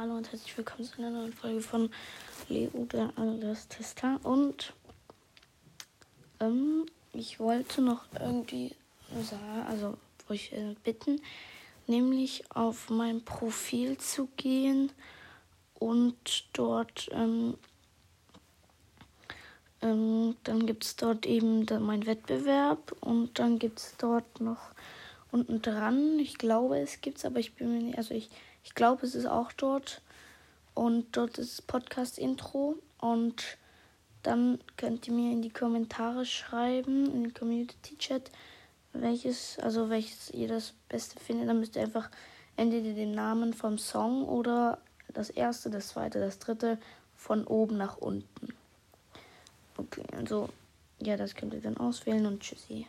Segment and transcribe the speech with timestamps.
[0.00, 1.90] Hallo und herzlich willkommen zu einer neuen Folge von
[2.48, 4.18] Leo der Alles Tester.
[4.22, 4.72] Und
[6.40, 8.74] ähm, ich wollte noch irgendwie
[9.20, 9.98] sagen, also
[10.30, 11.20] euch äh, bitten,
[11.86, 14.90] nämlich auf mein Profil zu gehen
[15.74, 17.58] und dort, ähm,
[19.82, 24.70] ähm, dann gibt es dort eben mein Wettbewerb und dann gibt es dort noch
[25.32, 28.30] unten dran, ich glaube es gibt es, aber ich bin mir nicht, also ich
[28.62, 30.02] ich glaube, es ist auch dort.
[30.74, 32.76] Und dort ist Podcast-Intro.
[32.98, 33.58] Und
[34.22, 38.30] dann könnt ihr mir in die Kommentare schreiben, in den Community-Chat,
[38.92, 41.48] welches, also welches ihr das Beste findet.
[41.48, 42.10] Dann müsst ihr einfach
[42.56, 44.78] entweder den Namen vom Song oder
[45.12, 46.78] das erste, das zweite, das dritte
[47.16, 48.54] von oben nach unten.
[49.76, 50.48] Okay, also
[50.98, 52.86] ja, das könnt ihr dann auswählen und tschüssi.